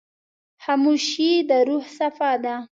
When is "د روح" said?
1.49-1.85